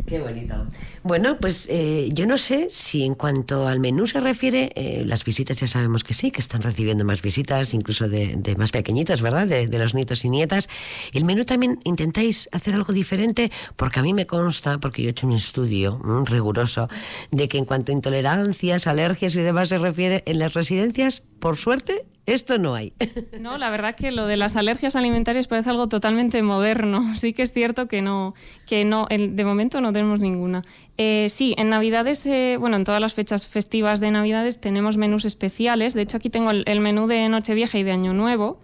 Qué 0.06 0.18
bonito. 0.18 0.66
Bueno, 1.02 1.38
pues 1.40 1.68
eh, 1.70 2.10
yo 2.12 2.26
no 2.26 2.36
sé 2.36 2.68
si 2.70 3.04
en 3.04 3.14
cuanto 3.14 3.68
al 3.68 3.80
menú 3.80 4.06
se 4.06 4.20
refiere, 4.20 4.72
eh, 4.74 5.04
las 5.06 5.24
visitas 5.24 5.58
ya 5.60 5.66
sabemos 5.66 6.04
que 6.04 6.12
sí, 6.12 6.30
que 6.30 6.40
están 6.40 6.62
recibiendo 6.62 7.04
más 7.04 7.22
visitas, 7.22 7.72
incluso 7.72 8.08
de, 8.08 8.54
más 8.58 8.72
pequeñitos, 8.72 9.22
¿verdad? 9.22 9.46
De, 9.46 9.66
los 9.78 9.94
nietos 9.94 10.24
y 10.24 10.28
nietas. 10.28 10.68
El 11.12 11.24
menú 11.24 11.44
también 11.44 11.78
intentáis 11.84 12.48
hacer 12.52 12.74
algo 12.74 12.92
diferente, 12.92 13.50
porque 13.76 14.00
a 14.00 14.02
mí 14.02 14.12
me 14.12 14.26
consta, 14.26 14.78
porque 14.78 15.02
yo 15.02 15.08
he 15.08 15.10
hecho 15.12 15.26
un 15.26 15.34
estudio 15.34 16.00
un 16.04 16.26
riguroso, 16.26 16.88
de 17.30 17.48
que 17.48 17.58
en 17.58 17.64
cuanto 17.64 17.92
a 17.92 17.94
intolerancias, 17.94 18.86
alergias 18.86 19.34
y 19.34 19.40
demás 19.40 19.68
se 19.68 19.78
refiere, 19.78 20.22
en 20.26 20.38
las 20.38 20.54
residencias, 20.54 21.22
por 21.38 21.56
suerte, 21.56 22.06
esto 22.26 22.58
no 22.58 22.74
hay. 22.74 22.92
No, 23.40 23.58
la 23.58 23.70
verdad 23.70 23.96
que 23.96 24.12
lo 24.12 24.26
de 24.26 24.36
las 24.36 24.56
alergias 24.56 24.94
alimentarias 24.94 25.48
parece 25.48 25.70
algo 25.70 25.88
totalmente 25.88 26.42
moderno. 26.42 27.12
Sí 27.16 27.32
que 27.32 27.42
es 27.42 27.52
cierto 27.52 27.88
que 27.88 28.02
no, 28.02 28.34
que 28.66 28.84
no, 28.84 29.06
de 29.08 29.44
momento 29.44 29.80
no 29.80 29.92
tenemos 29.92 30.20
ninguna. 30.20 30.62
Eh, 30.98 31.26
sí, 31.28 31.54
en 31.58 31.70
Navidades, 31.70 32.24
eh, 32.26 32.56
bueno, 32.58 32.76
en 32.76 32.84
todas 32.84 33.00
las 33.00 33.14
fechas 33.14 33.48
festivas 33.48 34.00
de 34.00 34.10
Navidades 34.10 34.60
tenemos 34.60 34.96
menús 34.96 35.24
especiales. 35.24 35.94
De 35.94 36.02
hecho, 36.02 36.18
aquí 36.18 36.30
tengo 36.30 36.50
el, 36.50 36.80
menú 36.80 37.06
de 37.06 37.28
Nochevieja 37.28 37.78
y 37.78 37.82
de 37.82 37.92
Año 37.92 38.12
Nuevo. 38.12 38.60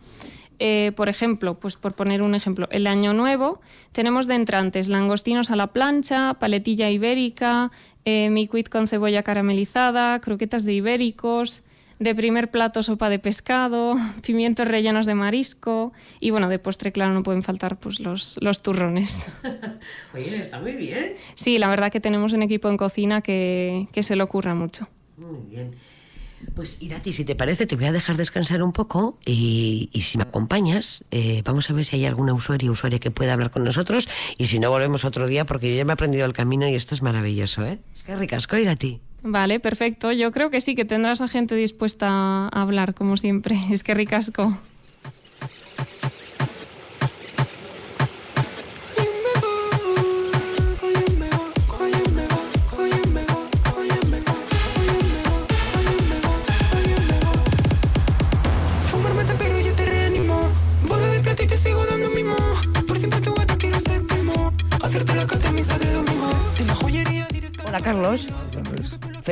Eh, 0.60 0.92
por 0.96 1.08
ejemplo, 1.08 1.58
pues 1.58 1.76
por 1.76 1.94
poner 1.94 2.20
un 2.20 2.34
ejemplo, 2.34 2.66
el 2.72 2.88
año 2.88 3.12
nuevo 3.12 3.60
tenemos 3.92 4.26
de 4.26 4.34
entrantes 4.34 4.88
langostinos 4.88 5.52
a 5.52 5.56
la 5.56 5.68
plancha, 5.68 6.34
paletilla 6.34 6.90
ibérica, 6.90 7.70
eh, 8.04 8.28
mi 8.30 8.48
quid 8.48 8.66
con 8.66 8.88
cebolla 8.88 9.22
caramelizada, 9.22 10.20
croquetas 10.20 10.64
de 10.64 10.72
ibéricos, 10.72 11.62
de 11.98 12.14
primer 12.14 12.50
plato 12.50 12.82
sopa 12.82 13.10
de 13.10 13.18
pescado, 13.18 13.96
pimientos 14.22 14.68
rellenos 14.68 15.06
de 15.06 15.14
marisco 15.14 15.92
y 16.20 16.30
bueno, 16.30 16.48
de 16.48 16.58
postre 16.58 16.92
claro 16.92 17.12
no 17.12 17.22
pueden 17.22 17.42
faltar 17.42 17.78
pues 17.78 18.00
los, 18.00 18.38
los 18.40 18.62
turrones. 18.62 19.30
Oye, 20.14 20.36
está 20.38 20.60
muy 20.60 20.72
bien. 20.72 21.14
Sí, 21.34 21.58
la 21.58 21.68
verdad 21.68 21.90
que 21.90 22.00
tenemos 22.00 22.32
un 22.32 22.42
equipo 22.42 22.68
en 22.68 22.76
cocina 22.76 23.20
que, 23.20 23.88
que 23.92 24.02
se 24.02 24.16
lo 24.16 24.24
ocurra 24.24 24.54
mucho. 24.54 24.88
Muy 25.16 25.40
bien. 25.50 25.74
Pues 26.54 26.80
Irati, 26.80 27.12
si 27.12 27.24
te 27.24 27.34
parece, 27.34 27.66
te 27.66 27.74
voy 27.74 27.86
a 27.86 27.92
dejar 27.92 28.16
descansar 28.16 28.62
un 28.62 28.72
poco 28.72 29.18
y, 29.26 29.90
y 29.92 30.02
si 30.02 30.18
me 30.18 30.22
acompañas, 30.22 31.04
eh, 31.10 31.42
vamos 31.44 31.68
a 31.68 31.72
ver 31.72 31.84
si 31.84 31.96
hay 31.96 32.06
alguna 32.06 32.32
usuaria 32.32 32.70
o 32.70 32.72
usuaria 32.72 33.00
que 33.00 33.10
pueda 33.10 33.32
hablar 33.32 33.50
con 33.50 33.64
nosotros 33.64 34.08
y 34.38 34.46
si 34.46 34.60
no, 34.60 34.70
volvemos 34.70 35.04
otro 35.04 35.26
día 35.26 35.44
porque 35.46 35.70
yo 35.70 35.76
ya 35.76 35.84
me 35.84 35.92
he 35.92 35.94
aprendido 35.94 36.24
el 36.26 36.32
camino 36.32 36.68
y 36.68 36.74
esto 36.74 36.94
es 36.94 37.02
maravilloso, 37.02 37.64
¿eh? 37.64 37.80
Es 37.92 38.04
que 38.04 38.14
ricasco, 38.14 38.56
Irati. 38.56 39.00
Vale, 39.30 39.60
perfecto. 39.60 40.10
Yo 40.10 40.32
creo 40.32 40.48
que 40.48 40.62
sí, 40.62 40.74
que 40.74 40.86
tendrás 40.86 41.20
a 41.20 41.28
gente 41.28 41.54
dispuesta 41.54 42.08
a 42.08 42.48
hablar, 42.62 42.94
como 42.94 43.18
siempre. 43.18 43.56
Es 43.70 43.84
que 43.84 43.92
ricasco. 43.92 44.56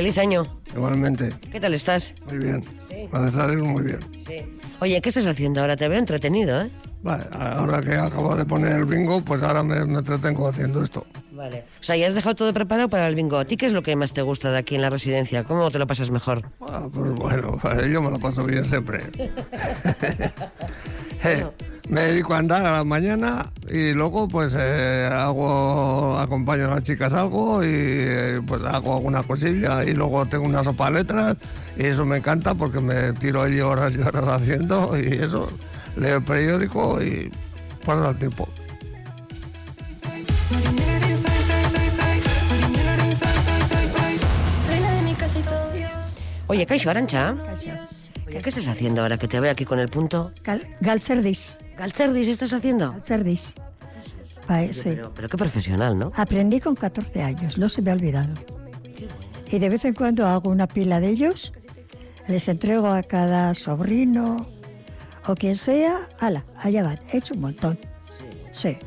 Feliz 0.07 0.19
año. 0.19 0.43
igualmente, 0.73 1.33
¿Qué 1.51 1.59
tal 1.59 1.73
estás? 1.73 2.13
muy 2.27 2.37
bien. 2.37 2.63
A 3.11 3.29
salir 3.29 3.57
muy 3.61 3.83
bien. 3.83 3.99
Sí. 4.25 4.37
Oye, 4.79 5.01
¿qué 5.01 5.09
estás 5.09 5.27
haciendo 5.27 5.59
ahora? 5.59 5.75
Te 5.75 5.85
veo 5.89 5.99
entretenido, 5.99 6.61
¿eh? 6.61 6.69
Vale, 7.03 7.25
ahora 7.33 7.81
que 7.81 7.93
acabo 7.93 8.33
de 8.33 8.45
poner 8.45 8.71
el 8.71 8.85
bingo, 8.85 9.19
pues 9.19 9.43
ahora 9.43 9.63
me, 9.63 9.83
me 9.83 9.99
entretengo 9.99 10.47
haciendo 10.47 10.81
esto. 10.81 11.05
Vale. 11.33 11.65
O 11.81 11.83
sea, 11.83 11.97
ya 11.97 12.07
has 12.07 12.15
dejado 12.15 12.35
todo 12.35 12.53
preparado 12.53 12.87
para 12.87 13.05
el 13.05 13.15
bingo. 13.15 13.37
¿A 13.37 13.43
ti 13.43 13.57
qué 13.57 13.65
es 13.65 13.73
lo 13.73 13.83
que 13.83 13.97
más 13.97 14.13
te 14.13 14.21
gusta 14.21 14.49
de 14.49 14.59
aquí 14.59 14.75
en 14.75 14.81
la 14.81 14.89
residencia? 14.89 15.43
¿Cómo 15.43 15.69
te 15.71 15.77
lo 15.77 15.85
pasas 15.87 16.09
mejor? 16.09 16.49
Ah, 16.61 16.87
pues 16.89 17.11
bueno, 17.11 17.59
yo 17.91 18.01
me 18.01 18.09
lo 18.09 18.17
paso 18.17 18.45
bien 18.45 18.63
siempre. 18.63 19.03
Eh, 21.23 21.45
me 21.89 22.01
dedico 22.01 22.33
a 22.33 22.39
andar 22.39 22.65
a 22.65 22.71
la 22.73 22.83
mañana 22.83 23.49
y 23.69 23.93
luego 23.93 24.27
pues 24.27 24.55
eh, 24.57 25.09
hago 25.11 26.17
acompaño 26.17 26.65
a 26.65 26.75
las 26.75 26.83
chicas 26.83 27.13
algo 27.13 27.63
y 27.63 27.67
eh, 27.69 28.41
pues 28.45 28.61
hago 28.63 28.95
alguna 28.95 29.23
cosilla 29.23 29.83
y 29.83 29.93
luego 29.93 30.25
tengo 30.25 30.45
una 30.45 30.63
sopa 30.63 30.87
de 30.87 30.99
letras 30.99 31.37
y 31.77 31.85
eso 31.85 32.05
me 32.05 32.17
encanta 32.17 32.55
porque 32.55 32.81
me 32.81 33.13
tiro 33.13 33.41
allí 33.41 33.61
horas 33.61 33.95
y 33.95 33.99
horas 33.99 34.25
haciendo 34.27 34.97
y 34.99 35.13
eso, 35.13 35.49
leo 35.95 36.17
el 36.17 36.23
periódico 36.23 37.01
y 37.01 37.31
paso 37.85 38.09
el 38.09 38.17
tiempo. 38.17 38.49
Reina 44.69 44.91
de 44.91 45.01
mi 45.03 45.13
casa 45.13 45.39
y 45.39 45.41
todo 45.43 45.71
Dios. 45.71 46.27
Oye, 46.47 46.65
Caixo 46.65 46.89
Arancha. 46.89 47.35
¿qué 48.29 48.49
estás 48.49 48.67
haciendo 48.67 49.01
ahora 49.01 49.17
que 49.17 49.27
te 49.27 49.39
veo 49.39 49.51
aquí 49.51 49.65
con 49.65 49.79
el 49.79 49.89
punto? 49.89 50.31
Gal, 50.43 50.67
Galcerdis. 50.81 51.61
¿Galcerdis 51.77 52.27
estás 52.27 52.53
haciendo? 52.53 52.91
Galcerdis. 52.91 53.55
Pa- 54.47 54.71
sí. 54.73 54.89
Pero, 54.95 55.13
pero 55.13 55.29
qué 55.29 55.37
profesional, 55.37 55.97
¿no? 55.97 56.11
Aprendí 56.15 56.59
con 56.59 56.75
14 56.75 57.21
años, 57.21 57.57
no 57.57 57.67
se 57.69 57.81
me 57.81 57.91
ha 57.91 57.93
olvidado. 57.93 58.33
Y 59.49 59.59
de 59.59 59.69
vez 59.69 59.85
en 59.85 59.93
cuando 59.93 60.25
hago 60.27 60.49
una 60.49 60.67
pila 60.67 60.99
de 60.99 61.09
ellos, 61.09 61.53
les 62.27 62.47
entrego 62.47 62.87
a 62.87 63.03
cada 63.03 63.53
sobrino 63.53 64.47
o 65.25 65.35
quien 65.35 65.55
sea, 65.55 65.97
ala, 66.19 66.45
allá 66.57 66.83
van, 66.83 66.99
he 67.11 67.17
hecho 67.17 67.33
un 67.33 67.41
montón. 67.41 67.77
Sí, 68.51 68.77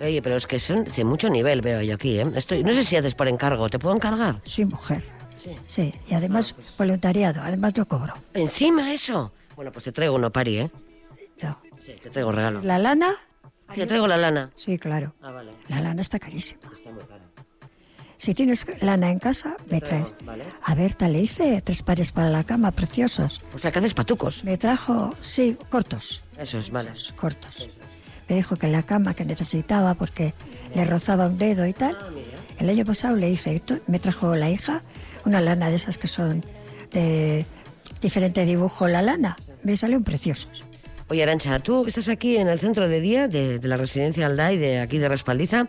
Oye, 0.00 0.22
pero 0.22 0.36
es 0.36 0.46
que 0.46 0.58
son 0.58 0.84
de 0.84 1.04
mucho 1.04 1.28
nivel, 1.28 1.60
veo 1.60 1.82
yo 1.82 1.94
aquí, 1.94 2.18
¿eh? 2.18 2.26
Estoy, 2.34 2.64
no 2.64 2.72
sé 2.72 2.84
si 2.84 2.96
haces 2.96 3.14
por 3.14 3.28
encargo, 3.28 3.68
¿te 3.68 3.78
puedo 3.78 3.94
encargar? 3.94 4.40
soy 4.44 4.64
mujer. 4.64 5.02
Sí, 5.36 5.94
y 6.08 6.14
además 6.14 6.54
voluntariado, 6.78 7.42
además 7.42 7.74
no 7.76 7.86
cobro. 7.86 8.14
¿Encima 8.32 8.92
eso? 8.94 9.30
Bueno, 9.56 9.70
pues 9.72 9.84
te 9.84 9.92
traigo 9.92 10.14
uno 10.14 10.30
pari, 10.30 10.58
¿eh? 10.58 10.70
No. 11.42 11.56
Sí, 11.84 11.92
te 12.02 12.10
traigo 12.10 12.32
regalo. 12.32 12.60
La 12.62 12.78
lana, 12.78 13.08
Ah, 13.68 13.74
te 13.74 13.86
traigo 13.86 14.06
la 14.08 14.16
lana. 14.16 14.50
sí, 14.56 14.78
claro. 14.78 15.14
Ah, 15.22 15.30
vale. 15.30 15.52
La 15.68 15.80
lana 15.80 16.02
está 16.02 16.18
carísima. 16.18 16.62
Está 16.72 16.90
muy 16.90 17.04
cara. 17.04 17.24
Si 18.18 18.34
tienes 18.34 18.66
lana 18.82 19.10
en 19.10 19.18
casa, 19.18 19.56
me 19.70 19.80
traes. 19.80 20.14
vale. 20.24 20.44
A 20.64 20.74
Berta 20.74 21.08
le 21.08 21.20
hice 21.20 21.62
tres 21.62 21.82
pares 21.82 22.12
para 22.12 22.28
la 22.30 22.44
cama, 22.44 22.70
preciosos. 22.72 23.40
O 23.54 23.58
sea, 23.58 23.70
que 23.72 23.78
haces 23.78 23.94
patucos. 23.94 24.44
Me 24.44 24.58
trajo, 24.58 25.14
sí, 25.20 25.56
cortos, 25.70 26.22
Eso 26.36 26.58
es, 26.58 26.70
vale. 26.70 26.90
cortos. 27.16 27.70
Me 28.28 28.36
dijo 28.36 28.56
que 28.56 28.66
la 28.68 28.82
cama 28.82 29.14
que 29.14 29.24
necesitaba 29.24 29.94
porque 29.94 30.34
le 30.74 30.84
rozaba 30.84 31.28
un 31.28 31.38
dedo 31.38 31.64
y 31.66 31.72
tal. 31.72 31.96
El 32.58 32.68
año 32.68 32.84
pasado 32.84 33.16
le 33.16 33.30
hice, 33.30 33.62
me 33.86 33.98
trajo 33.98 34.36
la 34.36 34.50
hija 34.50 34.82
una 35.24 35.40
lana 35.40 35.70
de 35.70 35.76
esas 35.76 35.96
que 35.96 36.06
son 36.08 36.44
de 36.92 37.46
diferente 38.02 38.44
dibujo 38.44 38.86
la 38.88 39.00
lana. 39.00 39.36
Me 39.62 39.76
salieron 39.76 40.04
preciosos. 40.04 40.64
Oye, 41.10 41.24
Arancha, 41.24 41.58
tú 41.58 41.86
estás 41.88 42.08
aquí 42.08 42.36
en 42.36 42.46
el 42.46 42.60
centro 42.60 42.88
de 42.88 43.00
día 43.00 43.26
de, 43.26 43.58
de 43.58 43.66
la 43.68 43.76
residencia 43.76 44.26
Alday, 44.26 44.56
de 44.56 44.78
aquí 44.78 44.98
de 44.98 45.08
Respaldiza. 45.08 45.66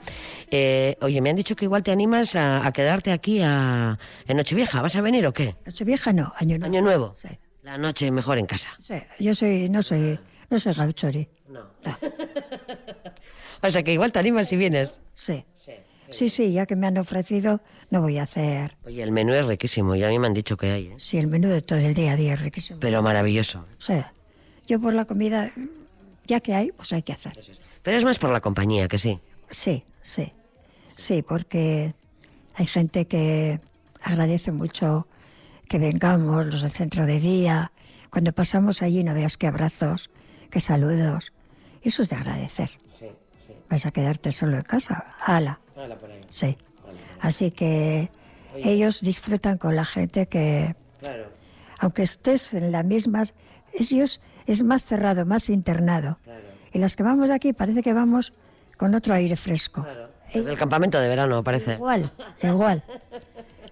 Eh, 0.52 0.98
oye, 1.02 1.20
me 1.20 1.32
han 1.32 1.36
dicho 1.36 1.56
que 1.56 1.66
igual 1.66 1.82
te 1.82 1.92
animas 1.92 2.36
a, 2.36 2.64
a 2.64 2.72
quedarte 2.72 3.12
aquí 3.12 3.42
a, 3.42 3.98
en 4.28 4.38
Nochevieja. 4.38 4.84
¿Vas 4.84 4.96
a 4.96 5.02
venir 5.02 5.26
o 5.26 5.34
qué? 5.34 5.56
Nochevieja 5.66 6.14
no, 6.14 6.32
año 6.38 6.60
nuevo. 6.60 6.66
¿Año 6.72 6.82
nuevo? 6.84 7.14
Sí. 7.16 7.30
La 7.64 7.80
noche 7.80 8.12
mejor 8.12 8.38
en 8.38 8.46
casa. 8.46 8.70
Sí, 8.78 8.94
yo 9.20 9.34
soy, 9.34 9.68
no 9.68 9.82
soy, 9.82 10.20
no 10.50 10.60
soy 10.60 10.74
gauchori. 10.74 11.28
O 13.64 13.70
sea, 13.70 13.84
que 13.84 13.94
igual 13.94 14.12
te 14.12 14.18
animas 14.18 14.48
si 14.50 14.56
vienes. 14.58 15.02
Sí. 15.14 15.46
Sí, 16.10 16.30
sí, 16.30 16.52
ya 16.52 16.66
que 16.66 16.76
me 16.76 16.88
han 16.88 16.98
ofrecido, 16.98 17.62
no 17.90 18.02
voy 18.02 18.18
a 18.18 18.24
hacer. 18.24 18.76
Oye, 18.84 19.02
el 19.02 19.12
menú 19.12 19.34
es 19.34 19.46
riquísimo 19.46 19.96
y 19.96 20.04
a 20.04 20.10
mí 20.10 20.18
me 20.20 20.28
han 20.28 20.34
dicho 20.34 20.58
que 20.58 20.70
hay, 20.72 20.88
¿eh? 20.88 20.94
Sí, 20.98 21.18
el 21.20 21.28
menú 21.28 21.48
de 21.48 21.62
todo 21.62 21.80
el 21.80 21.94
día 21.94 22.12
a 22.14 22.16
día 22.18 22.34
es 22.34 22.42
riquísimo. 22.42 22.80
Pero 22.82 23.02
maravilloso. 23.02 23.66
Sea, 23.78 24.14
yo 24.68 24.80
por 24.80 24.94
la 24.94 25.06
comida, 25.06 25.52
ya 26.26 26.40
que 26.40 26.54
hay, 26.54 26.72
pues 26.72 26.94
hay 26.94 27.04
que 27.04 27.14
hacer. 27.14 27.34
Pero 27.84 27.98
es 27.98 28.04
más 28.04 28.20
por 28.20 28.30
la 28.32 28.42
compañía, 28.42 28.88
que 28.88 28.98
sí. 28.98 29.20
Sí, 29.50 29.84
sí. 30.02 30.32
Sí, 30.96 31.24
porque 31.24 31.94
hay 32.56 32.68
gente 32.68 33.06
que 33.08 33.60
agradece 34.02 34.52
mucho 34.52 35.08
que 35.68 35.80
vengamos, 35.80 36.46
los 36.48 36.62
del 36.62 36.72
centro 36.72 37.06
de 37.06 37.20
día. 37.20 37.72
Cuando 38.10 38.34
pasamos 38.34 38.82
allí 38.82 39.04
no 39.04 39.14
veas 39.14 39.38
qué 39.38 39.48
abrazos, 39.48 40.10
qué 40.50 40.60
saludos. 40.60 41.34
Eso 41.82 42.02
es 42.02 42.10
de 42.10 42.16
agradecer. 42.18 42.70
¿Vas 43.70 43.86
a 43.86 43.92
quedarte 43.92 44.32
solo 44.34 44.58
en 44.58 44.64
casa? 44.64 45.16
¡Hala! 45.26 45.60
Sí. 46.30 46.58
Así 47.22 47.52
que 47.52 48.12
ellos 48.56 49.02
disfrutan 49.02 49.58
con 49.58 49.76
la 49.78 49.86
gente 49.86 50.28
que, 50.28 50.76
Claro. 51.00 51.28
aunque 51.80 52.04
estés 52.04 52.54
en 52.54 52.72
la 52.72 52.84
misma, 52.84 53.24
ellos 53.74 54.20
es 54.46 54.64
más 54.64 54.86
cerrado, 54.86 55.26
más 55.26 55.50
internado. 55.50 56.20
Y 56.74 56.80
las 56.80 56.96
que 56.96 57.04
vamos 57.04 57.28
de 57.28 57.36
aquí 57.36 57.54
parece 57.54 57.82
que 57.84 57.94
vamos 57.94 58.34
con 58.78 58.96
otro 58.96 59.14
aire 59.14 59.36
fresco. 59.36 59.86
Es 60.32 60.48
el 60.48 60.58
campamento 60.58 61.00
de 61.00 61.08
verano, 61.08 61.44
parece. 61.44 61.74
Igual, 61.74 62.12
igual. 62.42 62.84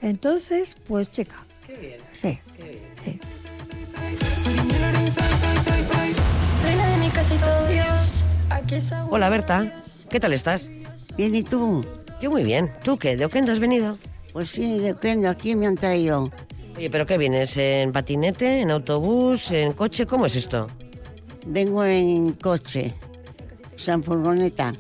Entonces, 0.01 0.75
pues 0.87 1.11
chica. 1.11 1.35
Sí. 2.13 2.39
sí. 3.03 3.19
Y 7.19 7.37
todo 7.37 7.67
Dios. 7.67 8.25
Aquí 8.49 8.75
es 8.75 8.91
agua. 8.91 9.09
Hola, 9.11 9.29
Berta. 9.29 9.81
¿Qué 10.09 10.19
tal 10.19 10.31
estás? 10.31 10.69
Bien, 11.17 11.35
¿y 11.35 11.43
tú? 11.43 11.85
Yo 12.21 12.31
muy 12.31 12.43
bien. 12.43 12.71
¿Tú 12.83 12.97
qué? 12.97 13.17
¿De 13.17 13.25
Oquendo 13.25 13.51
has 13.51 13.59
venido? 13.59 13.97
Pues 14.31 14.49
sí, 14.49 14.79
de 14.79 14.93
Oquendo, 14.93 15.29
aquí 15.29 15.55
me 15.55 15.67
han 15.67 15.75
traído. 15.75 16.31
Oye, 16.79 16.89
¿pero 16.89 17.05
qué 17.05 17.17
vienes? 17.17 17.57
¿En 17.57 17.91
patinete? 17.91 18.61
¿En 18.61 18.71
autobús? 18.71 19.51
¿En 19.51 19.73
coche? 19.73 20.05
¿Cómo 20.05 20.27
es 20.27 20.37
esto? 20.37 20.69
Vengo 21.45 21.83
en 21.83 22.31
coche, 22.31 22.93
o 23.75 23.77
sea, 23.77 23.95
en 23.95 24.03
furgoneta. 24.03 24.71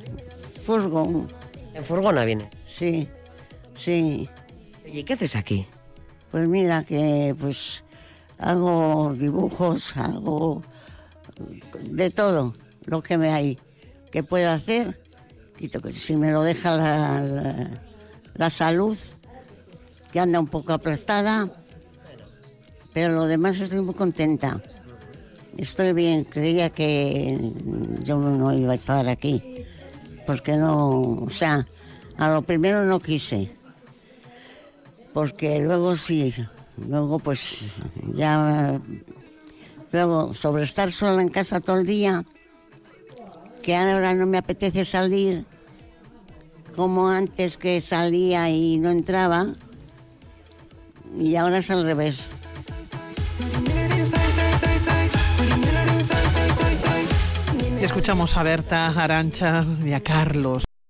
Furgon, 0.63 1.27
En 1.73 1.83
furgona 1.83 2.23
vienes. 2.23 2.47
sí, 2.63 3.09
sí. 3.75 4.29
Oye, 4.85 5.01
¿y 5.01 5.03
qué 5.03 5.11
haces 5.11 5.35
aquí? 5.35 5.67
Pues 6.31 6.47
mira 6.47 6.83
que 6.85 7.35
pues 7.37 7.83
hago 8.37 9.13
dibujos, 9.13 9.97
hago 9.97 10.63
de 11.81 12.11
todo 12.11 12.53
lo 12.85 13.03
que 13.03 13.17
me 13.17 13.27
hay 13.31 13.59
que 14.09 14.23
puedo 14.23 14.49
hacer. 14.51 15.01
Si 15.91 16.15
me 16.15 16.31
lo 16.31 16.43
deja 16.43 16.77
la, 16.77 17.21
la, 17.25 17.81
la 18.35 18.49
salud, 18.49 18.97
que 20.13 20.21
anda 20.21 20.39
un 20.39 20.47
poco 20.47 20.71
aplastada, 20.71 21.49
pero 22.99 23.13
lo 23.13 23.27
demás 23.27 23.57
estoy 23.61 23.81
muy 23.81 23.93
contenta. 23.93 24.61
Estoy 25.55 25.93
bien, 25.93 26.25
creía 26.25 26.69
que 26.69 27.39
yo 28.03 28.17
no 28.17 28.53
iba 28.53 28.73
a 28.73 28.75
estar 28.75 29.07
aquí, 29.07 29.41
porque 30.27 30.57
no, 30.57 31.11
o 31.11 31.29
sea, 31.29 31.65
a 32.17 32.29
lo 32.29 32.41
primero 32.41 32.83
no 32.83 32.99
quise 32.99 33.53
porque 35.13 35.61
luego 35.61 35.95
sí, 35.95 36.33
luego 36.89 37.19
pues 37.19 37.59
ya, 38.15 38.81
luego 39.93 40.33
sobre 40.33 40.63
estar 40.63 40.91
sola 40.91 41.21
en 41.21 41.29
casa 41.29 41.61
todo 41.61 41.79
el 41.79 41.85
día, 41.85 42.25
que 43.61 43.77
ahora 43.77 44.13
no 44.13 44.25
me 44.25 44.37
apetece 44.37 44.83
salir 44.83 45.45
como 46.75 47.07
antes 47.07 47.55
que 47.55 47.79
salía 47.79 48.49
y 48.49 48.77
no 48.77 48.89
entraba, 48.89 49.53
y 51.17 51.37
ahora 51.37 51.59
es 51.59 51.69
al 51.69 51.83
revés. 51.83 52.38
Escuchamos 57.81 58.35
a 58.37 58.43
Berta, 58.43 58.87
a 58.87 59.03
Arancha 59.03 59.65
y 59.83 59.93
a 59.93 60.01
Carlos. 60.01 60.68